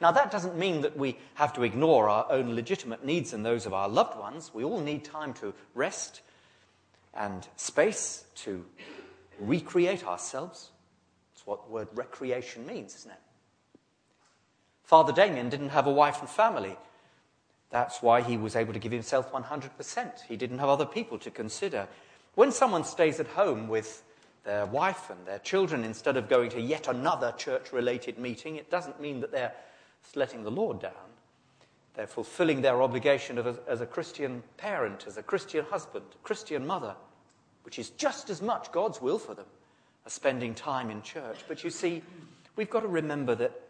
Now, 0.00 0.12
that 0.12 0.30
doesn't 0.30 0.56
mean 0.56 0.82
that 0.82 0.96
we 0.96 1.18
have 1.34 1.52
to 1.54 1.62
ignore 1.62 2.08
our 2.08 2.30
own 2.30 2.54
legitimate 2.54 3.04
needs 3.04 3.32
and 3.32 3.44
those 3.44 3.66
of 3.66 3.72
our 3.72 3.88
loved 3.88 4.18
ones. 4.18 4.52
We 4.52 4.62
all 4.62 4.80
need 4.80 5.04
time 5.04 5.32
to 5.34 5.54
rest 5.74 6.20
and 7.16 7.46
space 7.56 8.24
to 8.36 8.64
recreate 9.38 10.06
ourselves. 10.06 10.70
That's 11.34 11.46
what 11.46 11.66
the 11.66 11.72
word 11.72 11.88
recreation 11.94 12.66
means, 12.66 12.94
isn't 12.96 13.10
it? 13.10 13.18
Father 14.84 15.12
Damien 15.12 15.48
didn't 15.48 15.70
have 15.70 15.86
a 15.86 15.92
wife 15.92 16.20
and 16.20 16.28
family. 16.28 16.76
That's 17.70 18.00
why 18.00 18.22
he 18.22 18.36
was 18.36 18.54
able 18.54 18.72
to 18.72 18.78
give 18.78 18.92
himself 18.92 19.32
100%. 19.32 20.20
He 20.28 20.36
didn't 20.36 20.58
have 20.58 20.68
other 20.68 20.86
people 20.86 21.18
to 21.18 21.30
consider. 21.30 21.88
When 22.34 22.52
someone 22.52 22.84
stays 22.84 23.18
at 23.18 23.26
home 23.26 23.66
with 23.66 24.04
their 24.44 24.66
wife 24.66 25.10
and 25.10 25.26
their 25.26 25.40
children 25.40 25.82
instead 25.82 26.16
of 26.16 26.28
going 26.28 26.50
to 26.50 26.60
yet 26.60 26.86
another 26.86 27.32
church 27.32 27.72
related 27.72 28.18
meeting, 28.18 28.56
it 28.56 28.70
doesn't 28.70 29.00
mean 29.00 29.20
that 29.20 29.32
they're 29.32 29.52
letting 30.14 30.44
the 30.44 30.50
Lord 30.50 30.80
down. 30.80 30.92
They're 31.94 32.06
fulfilling 32.06 32.60
their 32.60 32.82
obligation 32.82 33.38
as, 33.38 33.58
as 33.66 33.80
a 33.80 33.86
Christian 33.86 34.42
parent, 34.56 35.04
as 35.08 35.16
a 35.16 35.22
Christian 35.22 35.64
husband, 35.64 36.04
a 36.14 36.24
Christian 36.24 36.66
mother, 36.66 36.94
which 37.66 37.80
is 37.80 37.90
just 37.90 38.30
as 38.30 38.40
much 38.40 38.70
God's 38.70 39.02
will 39.02 39.18
for 39.18 39.34
them 39.34 39.44
as 40.06 40.12
spending 40.12 40.54
time 40.54 40.88
in 40.88 41.02
church. 41.02 41.40
But 41.48 41.64
you 41.64 41.70
see, 41.70 42.00
we've 42.54 42.70
got 42.70 42.80
to 42.80 42.88
remember 42.88 43.34
that 43.34 43.60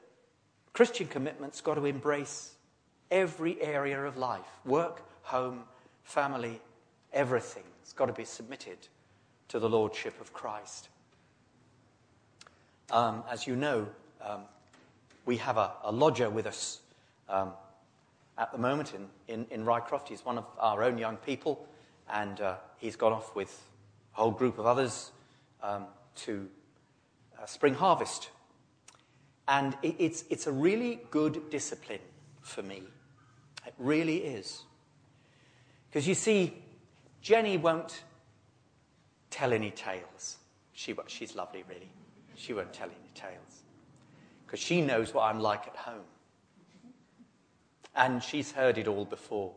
Christian 0.74 1.06
commitment's 1.06 1.62
got 1.62 1.76
to 1.76 1.86
embrace 1.86 2.52
every 3.10 3.60
area 3.62 4.04
of 4.04 4.18
life 4.18 4.44
work, 4.66 5.02
home, 5.22 5.62
family, 6.04 6.60
everything. 7.14 7.62
It's 7.80 7.94
got 7.94 8.06
to 8.06 8.12
be 8.12 8.26
submitted 8.26 8.76
to 9.48 9.58
the 9.58 9.68
Lordship 9.68 10.20
of 10.20 10.34
Christ. 10.34 10.90
Um, 12.90 13.24
as 13.30 13.46
you 13.46 13.56
know, 13.56 13.88
um, 14.20 14.42
we 15.24 15.38
have 15.38 15.56
a, 15.56 15.72
a, 15.82 15.90
lodger 15.90 16.28
with 16.28 16.46
us 16.46 16.80
um, 17.30 17.52
at 18.36 18.52
the 18.52 18.58
moment 18.58 18.92
in, 18.92 19.08
in, 19.26 19.46
in, 19.50 19.64
Rycroft. 19.64 20.08
He's 20.08 20.24
one 20.24 20.36
of 20.36 20.44
our 20.58 20.82
own 20.82 20.98
young 20.98 21.16
people, 21.16 21.66
and 22.12 22.38
uh, 22.42 22.56
he's 22.76 22.94
gone 22.94 23.12
off 23.12 23.34
with 23.34 23.62
a 24.16 24.20
whole 24.20 24.30
group 24.30 24.58
of 24.58 24.66
others 24.66 25.12
um, 25.62 25.86
to 26.16 26.48
uh, 27.40 27.46
Spring 27.46 27.74
Harvest. 27.74 28.30
And 29.48 29.76
it, 29.82 29.96
it's, 29.98 30.24
it's 30.30 30.46
a 30.46 30.52
really 30.52 31.00
good 31.10 31.50
discipline 31.50 32.00
for 32.40 32.62
me 32.62 32.82
it 33.66 33.74
really 33.78 34.18
is. 34.18 34.62
Because 35.88 36.06
you 36.06 36.14
see, 36.14 36.54
Jenny 37.20 37.56
won't 37.56 38.02
tell 39.30 39.52
any 39.52 39.70
tales. 39.70 40.36
She, 40.72 40.94
she's 41.08 41.34
lovely, 41.34 41.64
really. 41.68 41.90
She 42.36 42.52
won't 42.52 42.72
tell 42.72 42.88
any 42.88 43.10
tales. 43.14 43.62
Because 44.46 44.60
she 44.60 44.80
knows 44.80 45.12
what 45.12 45.24
I'm 45.24 45.40
like 45.40 45.66
at 45.66 45.76
home. 45.76 46.04
And 47.94 48.22
she's 48.22 48.52
heard 48.52 48.78
it 48.78 48.86
all 48.86 49.04
before. 49.04 49.52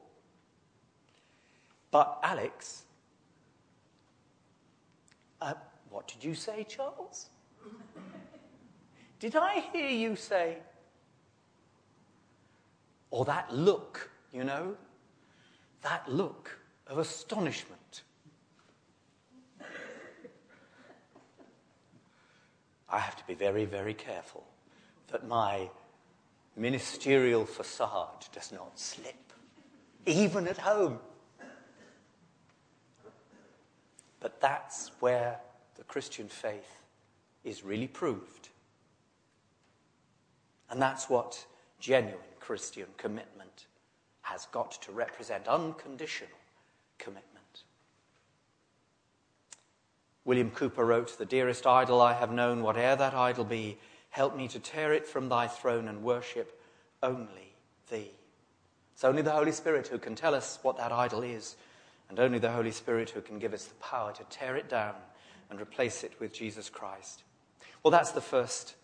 But 1.91 2.19
Alex, 2.23 2.83
uh, 5.41 5.53
what 5.89 6.07
did 6.07 6.23
you 6.23 6.35
say, 6.35 6.65
Charles? 6.67 7.29
Did 9.19 9.35
I 9.35 9.63
hear 9.73 9.89
you 9.89 10.15
say 10.15 10.57
or 13.11 13.25
that 13.25 13.53
look, 13.53 14.09
you 14.31 14.43
know, 14.43 14.75
that 15.81 16.07
look 16.11 16.57
of 16.87 16.97
astonishment. 16.97 18.03
I 22.91 22.99
have 22.99 23.15
to 23.17 23.27
be 23.27 23.35
very, 23.35 23.65
very 23.65 23.93
careful 23.93 24.45
that 25.11 25.27
my 25.27 25.69
ministerial 26.55 27.45
facade 27.45 28.25
does 28.33 28.51
not 28.51 28.79
slip, 28.79 29.33
even 30.05 30.47
at 30.47 30.57
home. 30.57 30.99
But 34.19 34.41
that's 34.41 34.91
where 34.99 35.39
the 35.75 35.83
Christian 35.83 36.27
faith 36.27 36.81
is 37.43 37.63
really 37.63 37.87
proved. 37.87 38.49
And 40.69 40.81
that's 40.81 41.09
what 41.09 41.45
genuine 41.79 42.19
Christian 42.39 42.87
commitment 42.97 43.65
has 44.21 44.45
got 44.47 44.71
to 44.83 44.91
represent 44.91 45.47
unconditional 45.47 46.37
commitment. 46.97 47.63
William 50.25 50.51
Cowper 50.51 50.85
wrote, 50.85 51.17
The 51.17 51.25
dearest 51.25 51.65
idol 51.65 52.01
I 52.01 52.13
have 52.13 52.31
known, 52.31 52.61
whate'er 52.61 52.95
that 52.95 53.15
idol 53.15 53.45
be, 53.45 53.77
help 54.11 54.35
me 54.35 54.47
to 54.49 54.59
tear 54.59 54.93
it 54.93 55.07
from 55.07 55.29
thy 55.29 55.47
throne 55.47 55.87
and 55.87 56.03
worship 56.03 56.59
only 57.01 57.53
thee. 57.89 58.11
It's 58.93 59.03
only 59.03 59.21
the 59.21 59.31
Holy 59.31 59.51
Spirit 59.51 59.87
who 59.87 59.97
can 59.97 60.13
tell 60.13 60.35
us 60.35 60.59
what 60.61 60.77
that 60.77 60.91
idol 60.91 61.23
is, 61.23 61.55
and 62.09 62.19
only 62.19 62.39
the 62.39 62.51
Holy 62.51 62.71
Spirit 62.71 63.11
who 63.11 63.21
can 63.21 63.39
give 63.39 63.53
us 63.53 63.65
the 63.65 63.75
power 63.75 64.11
to 64.13 64.23
tear 64.29 64.55
it 64.55 64.67
down 64.67 64.95
and 65.49 65.61
replace 65.61 66.03
it 66.03 66.13
with 66.19 66.33
Jesus 66.33 66.69
Christ. 66.69 67.23
Well, 67.83 67.91
that's 67.91 68.11
the 68.11 68.21
first 68.21 68.75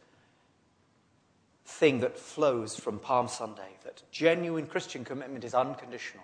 thing 1.66 2.00
that 2.00 2.18
flows 2.18 2.80
from 2.80 3.00
Palm 3.00 3.28
Sunday 3.28 3.78
that 3.84 4.04
genuine 4.12 4.68
Christian 4.68 5.04
commitment 5.04 5.44
is 5.44 5.54
unconditional. 5.54 6.24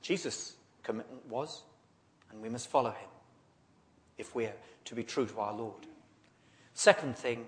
Jesus' 0.00 0.54
commitment 0.82 1.26
was, 1.28 1.62
and 2.30 2.40
we 2.40 2.48
must 2.48 2.68
follow 2.68 2.90
him 2.90 3.08
if 4.16 4.34
we're 4.34 4.54
to 4.86 4.94
be 4.94 5.02
true 5.02 5.26
to 5.26 5.40
our 5.40 5.52
Lord. 5.52 5.86
Second 6.74 7.16
thing, 7.16 7.46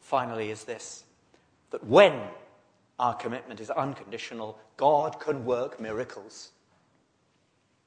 finally, 0.00 0.50
is 0.50 0.64
this 0.64 1.04
that 1.70 1.84
when 1.86 2.20
our 2.98 3.14
commitment 3.14 3.60
is 3.60 3.70
unconditional, 3.70 4.58
God 4.76 5.18
can 5.18 5.44
work 5.44 5.80
miracles. 5.80 6.50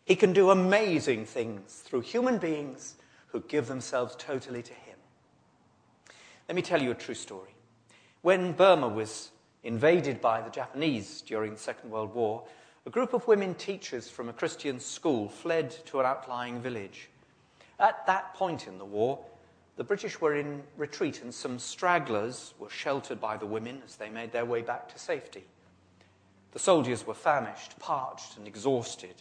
He 0.07 0.15
can 0.15 0.31
do 0.31 0.51
amazing 0.51 1.25
things 1.25 1.81
through 1.83 1.99
human 1.99 2.37
beings 2.37 2.95
who 3.27 3.41
give 3.41 3.67
themselves 3.67 4.15
totally 4.17 4.63
to 4.63 4.73
Him. 4.73 4.95
Let 6.47 6.55
me 6.55 6.61
tell 6.61 6.81
you 6.81 6.91
a 6.91 6.95
true 6.95 7.13
story. 7.13 7.53
When 8.21 8.53
Burma 8.53 8.87
was 8.87 9.31
invaded 9.65 10.21
by 10.21 10.39
the 10.39 10.49
Japanese 10.49 11.21
during 11.23 11.51
the 11.55 11.59
Second 11.59 11.91
World 11.91 12.15
War, 12.15 12.45
a 12.85 12.89
group 12.89 13.13
of 13.13 13.27
women 13.27 13.53
teachers 13.55 14.09
from 14.09 14.29
a 14.29 14.33
Christian 14.33 14.79
school 14.79 15.27
fled 15.27 15.71
to 15.87 15.99
an 15.99 16.05
outlying 16.05 16.61
village. 16.61 17.09
At 17.77 18.07
that 18.07 18.33
point 18.33 18.65
in 18.65 18.77
the 18.77 18.85
war, 18.85 19.19
the 19.75 19.83
British 19.83 20.21
were 20.21 20.37
in 20.37 20.63
retreat, 20.77 21.21
and 21.21 21.33
some 21.33 21.59
stragglers 21.59 22.53
were 22.59 22.69
sheltered 22.69 23.19
by 23.19 23.35
the 23.35 23.45
women 23.45 23.81
as 23.85 23.97
they 23.97 24.09
made 24.09 24.31
their 24.31 24.45
way 24.45 24.61
back 24.61 24.87
to 24.93 24.97
safety. 24.97 25.43
The 26.53 26.59
soldiers 26.59 27.05
were 27.05 27.13
famished, 27.13 27.77
parched, 27.77 28.37
and 28.37 28.47
exhausted. 28.47 29.15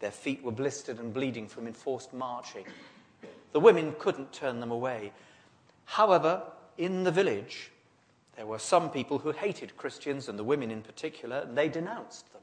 Their 0.00 0.10
feet 0.10 0.42
were 0.42 0.52
blistered 0.52 0.98
and 0.98 1.12
bleeding 1.12 1.48
from 1.48 1.66
enforced 1.66 2.12
marching. 2.12 2.64
The 3.52 3.60
women 3.60 3.94
couldn't 3.98 4.32
turn 4.32 4.60
them 4.60 4.70
away. 4.70 5.12
However, 5.84 6.42
in 6.76 7.04
the 7.04 7.10
village, 7.10 7.70
there 8.36 8.46
were 8.46 8.58
some 8.58 8.90
people 8.90 9.18
who 9.18 9.32
hated 9.32 9.76
Christians, 9.76 10.28
and 10.28 10.38
the 10.38 10.44
women 10.44 10.70
in 10.70 10.82
particular, 10.82 11.38
and 11.38 11.58
they 11.58 11.68
denounced 11.68 12.32
them 12.32 12.42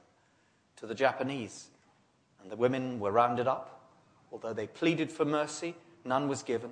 to 0.76 0.86
the 0.86 0.96
Japanese. 0.96 1.68
And 2.42 2.52
the 2.52 2.58
women 2.58 3.00
were 3.00 3.12
rounded 3.12 3.48
up. 3.48 3.90
Although 4.32 4.54
they 4.54 4.68
pleaded 4.68 5.12
for 5.12 5.24
mercy, 5.24 5.76
none 6.04 6.28
was 6.28 6.44
given. 6.44 6.72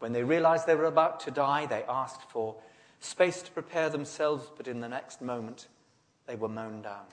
When 0.00 0.12
they 0.12 0.24
realized 0.24 0.66
they 0.66 0.74
were 0.74 0.86
about 0.86 1.20
to 1.20 1.30
die, 1.30 1.66
they 1.66 1.84
asked 1.88 2.28
for 2.30 2.56
space 2.98 3.42
to 3.42 3.50
prepare 3.52 3.88
themselves, 3.88 4.50
but 4.56 4.66
in 4.66 4.80
the 4.80 4.88
next 4.88 5.22
moment, 5.22 5.68
they 6.26 6.34
were 6.34 6.48
mown 6.48 6.82
down. 6.82 7.04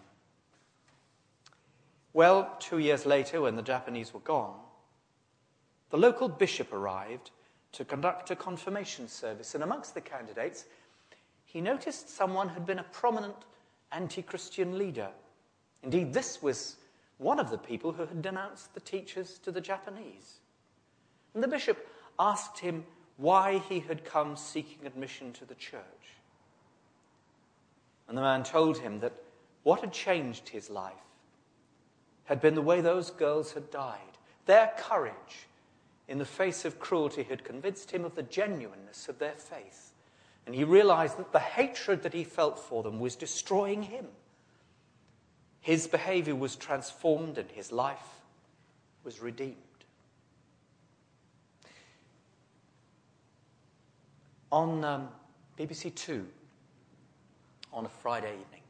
Well, 2.13 2.55
two 2.60 2.77
years 2.77 3.05
later, 3.05 3.41
when 3.41 3.55
the 3.55 3.63
Japanese 3.63 4.13
were 4.13 4.20
gone, 4.20 4.60
the 5.89 5.98
local 5.98 6.29
bishop 6.29 6.72
arrived 6.72 7.32
to 7.74 7.84
conduct 7.84 8.29
a 8.29 8.36
confirmation 8.36 9.08
service, 9.08 9.55
and 9.55 9.63
amongst 9.63 9.96
the 9.96 10.01
candidates, 10.01 10.65
he 11.46 11.60
noticed 11.60 12.10
someone 12.10 12.50
had 12.50 12.65
been 12.65 12.79
a 12.79 12.84
prominent 12.84 13.36
anti 13.91 14.22
Christian 14.22 14.77
leader. 14.77 15.09
Indeed, 15.81 16.14
this 16.14 16.42
was 16.42 16.77
one 17.18 17.40
of 17.40 17.50
the 17.50 17.57
people 17.57 17.92
who 17.92 18.05
had 18.05 18.22
denounced 18.22 18.74
the 18.74 18.79
teachers 18.79 19.40
to 19.40 19.51
the 19.51 19.61
Japanese. 19.61 20.40
And 21.33 21.44
the 21.44 21.48
bishop 21.48 21.87
asked 22.20 22.59
him 22.59 22.85
why 23.18 23.57
he 23.57 23.79
had 23.79 24.05
come 24.05 24.35
seeking 24.35 24.85
admission 24.85 25.33
to 25.33 25.46
the 25.46 25.55
church. 25.55 25.81
And 28.07 28.18
the 28.18 28.22
man 28.22 28.44
told 28.44 28.77
him 28.77 29.00
that 29.00 29.14
what 29.64 29.81
had 29.81 29.94
changed 29.94 30.50
his 30.50 30.70
life 30.70 30.94
had 32.25 32.42
been 32.42 32.55
the 32.55 32.62
way 32.62 32.81
those 32.81 33.12
girls 33.12 33.53
had 33.53 33.70
died. 33.72 34.00
Their 34.46 34.72
courage 34.77 35.48
in 36.07 36.18
the 36.18 36.25
face 36.25 36.66
of 36.66 36.79
cruelty 36.79 37.24
had 37.24 37.44
convinced 37.44 37.92
him 37.92 38.05
of 38.05 38.16
the 38.16 38.24
genuineness 38.24 39.07
of 39.07 39.20
their 39.20 39.33
faith. 39.33 39.92
And 40.46 40.53
he 40.53 40.64
realized 40.64 41.18
that 41.18 41.31
the 41.31 41.40
hatred 41.40 42.03
that 42.03 42.14
he 42.14 42.24
felt 42.24 42.59
for 42.59 42.83
them 42.83 43.00
was 43.00 43.16
destroying 43.16 43.83
him. 43.83 44.07
His 45.62 45.88
behavior 45.88 46.36
was 46.36 46.57
transformed 46.57 47.38
and 47.38 47.50
his 47.50 47.72
life 47.72 48.22
was 49.05 49.22
redeemed. 49.22 49.55
On 54.51 54.83
um, 54.83 55.07
BBC 55.57 55.96
Two, 55.96 56.27
on 57.72 57.86
a 57.86 57.90
Friday 57.90 58.33
evening, 58.33 58.62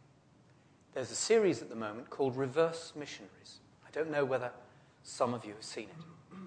there's 0.93 1.11
a 1.11 1.15
series 1.15 1.61
at 1.61 1.69
the 1.69 1.75
moment 1.75 2.09
called 2.09 2.35
Reverse 2.35 2.93
Missionaries. 2.95 3.59
I 3.85 3.91
don't 3.91 4.11
know 4.11 4.25
whether 4.25 4.51
some 5.03 5.33
of 5.33 5.43
you 5.43 5.53
have 5.53 5.63
seen 5.63 5.85
it. 5.85 6.37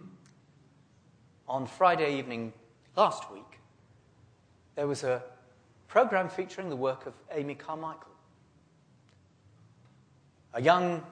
On 1.49 1.67
Friday 1.67 2.19
evening 2.19 2.53
last 2.97 3.31
week, 3.33 3.61
there 4.75 4.87
was 4.87 5.05
a 5.05 5.23
program 5.89 6.29
featuring 6.29 6.69
the 6.69 6.77
work 6.77 7.07
of 7.07 7.15
Amy 7.33 7.55
Carmichael, 7.55 8.13
a 10.55 10.63
young 10.63 11.03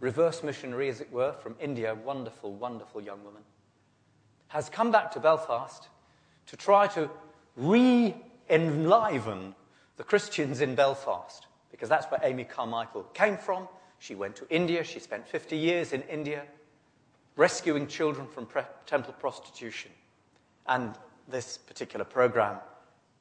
reverse 0.00 0.42
missionary, 0.42 0.88
as 0.88 1.00
it 1.00 1.10
were, 1.10 1.32
from 1.32 1.54
India, 1.60 1.94
wonderful, 1.94 2.52
wonderful 2.52 3.00
young 3.00 3.22
woman, 3.24 3.42
has 4.48 4.68
come 4.68 4.90
back 4.90 5.10
to 5.12 5.20
Belfast 5.20 5.88
to 6.46 6.56
try 6.56 6.86
to 6.88 7.08
re 7.56 8.14
enliven 8.50 9.54
the 9.96 10.04
Christians 10.04 10.60
in 10.60 10.74
Belfast, 10.74 11.46
because 11.70 11.88
that's 11.88 12.06
where 12.06 12.20
Amy 12.22 12.44
Carmichael 12.44 13.04
came 13.14 13.36
from. 13.36 13.68
She 13.98 14.14
went 14.14 14.36
to 14.36 14.48
India, 14.50 14.84
she 14.84 14.98
spent 14.98 15.26
50 15.28 15.56
years 15.56 15.92
in 15.92 16.02
India 16.02 16.44
rescuing 17.36 17.86
children 17.86 18.26
from 18.26 18.46
pre- 18.46 18.62
temple 18.86 19.14
prostitution. 19.14 19.90
And 20.66 20.94
this 21.28 21.58
particular 21.58 22.04
program 22.04 22.58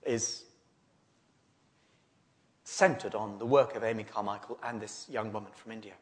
is 0.06 0.44
centered 2.64 3.16
on 3.16 3.38
the 3.40 3.46
work 3.46 3.76
of 3.76 3.84
Amy 3.84 4.04
Carmichael 4.04 4.58
and 4.64 4.82
this 4.82 5.08
young 5.10 5.32
woman 5.34 5.52
from 5.54 5.72
India. 5.72 5.94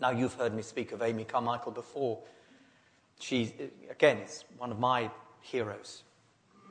Now, 0.00 0.10
you've 0.10 0.34
heard 0.34 0.54
me 0.54 0.62
speak 0.62 0.92
of 0.92 1.02
Amy 1.02 1.24
Carmichael 1.24 1.72
before. 1.72 2.20
She, 3.20 3.54
again, 3.90 4.18
is 4.18 4.44
one 4.58 4.72
of 4.72 4.78
my 4.78 5.10
heroes. 5.40 6.02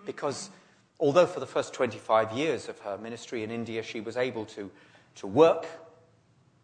Because 0.05 0.49
although 1.03 1.25
for 1.25 1.41
the 1.41 1.45
first 1.45 1.73
25 1.73 2.31
years 2.31 2.69
of 2.69 2.79
her 2.79 2.97
ministry 2.97 3.43
in 3.43 3.51
India 3.51 3.83
she 3.83 3.99
was 3.99 4.15
able 4.15 4.45
to, 4.45 4.71
to 5.15 5.27
work 5.27 5.67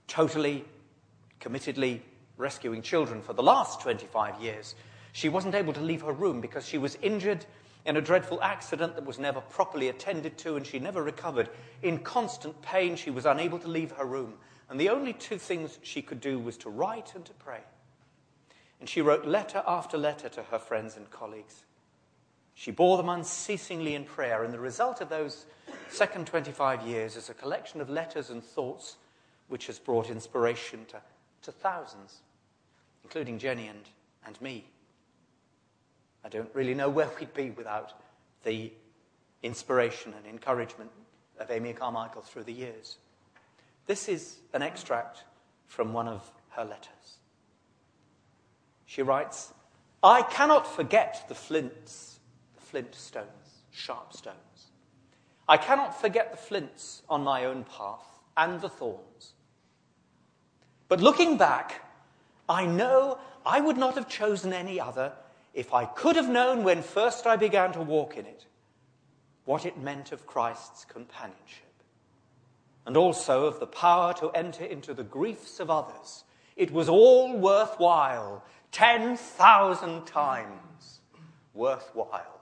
totally, 0.07 0.63
committedly, 1.41 1.99
rescuing 2.37 2.81
children 2.81 3.21
for 3.21 3.33
the 3.33 3.43
last 3.43 3.81
25 3.81 4.41
years, 4.41 4.75
she 5.11 5.27
wasn't 5.27 5.53
able 5.53 5.73
to 5.73 5.81
leave 5.81 6.01
her 6.03 6.13
room 6.13 6.39
because 6.39 6.65
she 6.65 6.77
was 6.77 6.97
injured 7.01 7.45
in 7.85 7.97
a 7.97 8.01
dreadful 8.01 8.41
accident 8.41 8.95
that 8.95 9.05
was 9.05 9.19
never 9.19 9.41
properly 9.41 9.89
attended 9.89 10.37
to 10.37 10.55
and 10.55 10.65
she 10.65 10.79
never 10.79 11.03
recovered. 11.03 11.49
In 11.81 11.99
constant 11.99 12.61
pain, 12.61 12.95
she 12.95 13.11
was 13.11 13.25
unable 13.25 13.59
to 13.59 13.67
leave 13.67 13.91
her 13.91 14.05
room. 14.05 14.35
And 14.69 14.79
the 14.79 14.87
only 14.87 15.11
two 15.11 15.37
things 15.37 15.79
she 15.83 16.01
could 16.01 16.21
do 16.21 16.39
was 16.39 16.55
to 16.57 16.69
write 16.69 17.13
and 17.13 17.25
to 17.25 17.33
pray. 17.33 17.59
And 18.79 18.87
she 18.87 19.01
wrote 19.01 19.25
letter 19.25 19.63
after 19.67 19.97
letter 19.97 20.29
to 20.29 20.43
her 20.43 20.59
friends 20.59 20.95
and 20.95 21.09
colleagues. 21.09 21.65
She 22.59 22.71
bore 22.71 22.97
them 22.97 23.07
unceasingly 23.07 23.95
in 23.95 24.03
prayer, 24.03 24.43
and 24.43 24.53
the 24.53 24.59
result 24.59 24.99
of 24.99 25.07
those 25.07 25.45
second 25.87 26.27
25 26.27 26.81
years 26.85 27.15
is 27.15 27.29
a 27.29 27.33
collection 27.33 27.79
of 27.79 27.89
letters 27.89 28.31
and 28.31 28.43
thoughts 28.43 28.97
which 29.47 29.67
has 29.67 29.79
brought 29.79 30.09
inspiration 30.09 30.85
to, 30.89 30.97
to 31.43 31.53
thousands, 31.53 32.17
including 33.05 33.39
Jenny 33.39 33.69
and, 33.69 33.79
and 34.25 34.41
me. 34.41 34.65
I 36.25 36.27
don't 36.27 36.53
really 36.53 36.73
know 36.73 36.89
where 36.89 37.09
we'd 37.17 37.33
be 37.33 37.51
without 37.51 37.93
the 38.43 38.73
inspiration 39.41 40.13
and 40.17 40.27
encouragement 40.27 40.91
of 41.39 41.49
Amy 41.51 41.71
Carmichael 41.71 42.23
through 42.23 42.43
the 42.43 42.51
years. 42.51 42.97
This 43.85 44.09
is 44.09 44.35
an 44.53 44.63
extract 44.63 45.23
from 45.67 45.93
one 45.93 46.09
of 46.09 46.29
her 46.49 46.65
letters. 46.65 47.19
She 48.85 49.01
writes, 49.01 49.53
I 50.03 50.23
cannot 50.23 50.67
forget 50.67 51.23
the 51.29 51.35
flints 51.35 52.08
flint 52.69 52.93
stones, 52.93 53.63
sharp 53.71 54.13
stones. 54.13 54.71
I 55.47 55.57
cannot 55.57 55.99
forget 55.99 56.31
the 56.31 56.37
flints 56.37 57.01
on 57.09 57.23
my 57.23 57.45
own 57.45 57.63
path 57.63 58.05
and 58.37 58.61
the 58.61 58.69
thorns. 58.69 59.33
But 60.87 61.01
looking 61.01 61.37
back, 61.37 61.83
I 62.47 62.65
know 62.65 63.17
I 63.45 63.59
would 63.59 63.77
not 63.77 63.95
have 63.95 64.07
chosen 64.07 64.53
any 64.53 64.79
other 64.79 65.13
if 65.53 65.73
I 65.73 65.85
could 65.85 66.15
have 66.15 66.29
known 66.29 66.63
when 66.63 66.83
first 66.83 67.25
I 67.25 67.35
began 67.35 67.71
to 67.73 67.81
walk 67.81 68.15
in 68.17 68.25
it 68.25 68.45
what 69.45 69.65
it 69.65 69.79
meant 69.79 70.11
of 70.11 70.27
Christ's 70.27 70.85
companionship, 70.85 71.73
and 72.85 72.95
also 72.95 73.45
of 73.47 73.59
the 73.59 73.65
power 73.65 74.13
to 74.13 74.29
enter 74.29 74.63
into 74.63 74.93
the 74.93 75.03
griefs 75.03 75.59
of 75.59 75.71
others. 75.71 76.23
It 76.55 76.71
was 76.71 76.87
all 76.87 77.35
worthwhile, 77.35 78.43
10,000 78.71 80.05
times 80.05 80.99
worthwhile. 81.55 82.38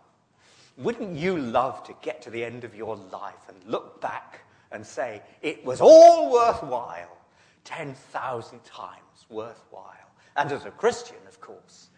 Wouldn't 0.78 1.18
you 1.18 1.38
love 1.38 1.84
to 1.86 1.96
get 2.02 2.22
to 2.24 2.30
the 2.30 2.44
end 2.44 2.64
of 2.64 2.76
your 2.76 2.96
life 2.96 3.50
and 3.50 3.58
look 3.66 4.00
back 4.00 4.42
and 4.72 4.86
say, 4.86 5.22
it 5.42 5.66
was 5.66 5.82
all 5.82 6.32
worthwhile, 6.32 7.18
10,000 7.64 8.64
times 8.64 9.26
worthwhile? 9.30 9.94
And 10.36 10.52
as 10.52 10.66
a 10.66 10.72
Christian, 10.72 11.18
of 11.28 11.42
course, 11.42 11.90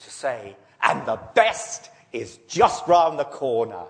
to 0.00 0.10
say, 0.10 0.56
and 0.82 1.06
the 1.06 1.20
best 1.34 1.90
is 2.12 2.38
just 2.48 2.86
round 2.88 3.20
the 3.20 3.24
corner. 3.24 3.84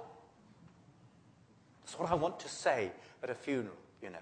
That's 1.84 1.98
what 1.98 2.10
I 2.10 2.14
want 2.14 2.38
to 2.40 2.48
say 2.48 2.90
at 3.22 3.30
a 3.30 3.34
funeral, 3.34 3.76
you 4.02 4.10
know. 4.10 4.18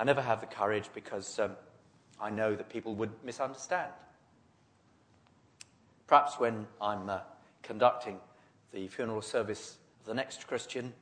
I 0.00 0.04
never 0.04 0.20
have 0.20 0.40
the 0.40 0.46
courage 0.46 0.88
because 0.94 1.38
um, 1.38 1.52
I 2.20 2.30
know 2.30 2.56
that 2.56 2.68
people 2.68 2.94
would 2.96 3.10
misunderstand. 3.24 3.92
Perhaps 6.08 6.40
when 6.40 6.66
I'm 6.80 7.08
uh, 7.08 7.20
conducting 7.62 8.18
the 8.72 8.88
funeral 8.88 9.22
service 9.22 9.78
of 10.00 10.06
the 10.06 10.14
next 10.14 10.46
Christian 10.46 10.92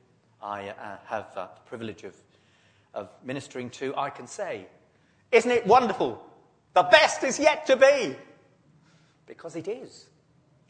I 0.41 0.69
uh, 0.69 0.97
have 1.05 1.25
uh, 1.35 1.47
the 1.55 1.61
privilege 1.65 2.03
of, 2.03 2.15
of 2.93 3.09
ministering 3.23 3.69
to, 3.71 3.95
I 3.95 4.09
can 4.09 4.27
say, 4.27 4.67
Isn't 5.31 5.51
it 5.51 5.65
wonderful? 5.65 6.23
The 6.73 6.83
best 6.83 7.23
is 7.23 7.39
yet 7.39 7.65
to 7.67 7.75
be. 7.75 8.15
Because 9.25 9.55
it 9.55 9.67
is. 9.67 10.05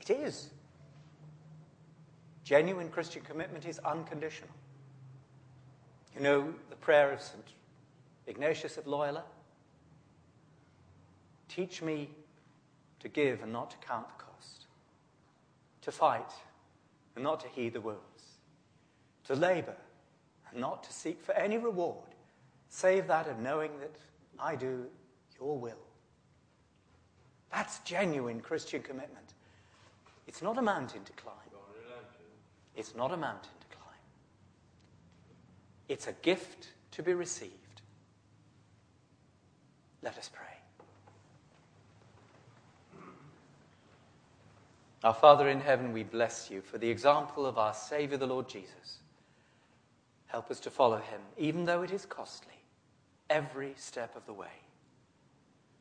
It 0.01 0.09
is. 0.09 0.49
Genuine 2.43 2.89
Christian 2.89 3.21
commitment 3.23 3.65
is 3.65 3.79
unconditional. 3.79 4.49
You 6.15 6.21
know 6.21 6.53
the 6.69 6.75
prayer 6.77 7.11
of 7.11 7.21
St. 7.21 7.43
Ignatius 8.25 8.77
of 8.77 8.87
Loyola? 8.87 9.23
Teach 11.49 11.81
me 11.81 12.09
to 13.01 13.09
give 13.09 13.43
and 13.43 13.51
not 13.51 13.71
to 13.71 13.77
count 13.85 14.07
the 14.07 14.23
cost, 14.23 14.65
to 15.81 15.91
fight 15.91 16.31
and 17.17 17.23
not 17.23 17.39
to 17.39 17.47
heed 17.47 17.73
the 17.73 17.81
wounds, 17.81 18.37
to 19.25 19.33
labor 19.33 19.75
and 20.51 20.61
not 20.61 20.83
to 20.83 20.93
seek 20.93 21.19
for 21.19 21.31
any 21.31 21.57
reward, 21.57 22.13
save 22.69 23.07
that 23.07 23.27
of 23.27 23.39
knowing 23.39 23.71
that 23.79 23.95
I 24.39 24.55
do 24.55 24.85
your 25.39 25.57
will. 25.57 25.79
That's 27.51 27.79
genuine 27.79 28.39
Christian 28.39 28.83
commitment. 28.83 29.33
It's 30.27 30.43
not 30.43 30.59
a 30.59 30.61
mountain 30.61 31.03
to 31.05 31.11
climb. 31.13 31.33
It's 32.75 32.93
not 32.95 33.11
a 33.11 33.17
mountain 33.17 33.49
to 33.61 33.75
climb. 33.75 33.99
It's 35.89 36.05
a 36.05 36.13
gift 36.21 36.67
to 36.91 37.01
be 37.01 37.15
received. 37.15 37.81
Let 40.03 40.19
us 40.19 40.29
pray. 40.31 40.56
Our 45.07 45.13
Father 45.13 45.47
in 45.47 45.61
heaven, 45.61 45.93
we 45.93 46.03
bless 46.03 46.51
you 46.51 46.59
for 46.59 46.77
the 46.77 46.89
example 46.89 47.45
of 47.45 47.57
our 47.57 47.73
Saviour, 47.73 48.17
the 48.17 48.27
Lord 48.27 48.49
Jesus. 48.49 48.99
Help 50.25 50.51
us 50.51 50.59
to 50.59 50.69
follow 50.69 50.97
him, 50.97 51.21
even 51.37 51.63
though 51.63 51.81
it 51.81 51.91
is 51.91 52.05
costly, 52.05 52.59
every 53.29 53.71
step 53.77 54.17
of 54.17 54.25
the 54.25 54.33
way. 54.33 54.51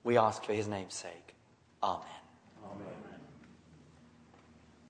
We 0.05 0.17
ask 0.17 0.45
for 0.45 0.53
his 0.53 0.69
name's 0.69 0.95
sake. 0.95 1.35
Amen. 1.83 2.07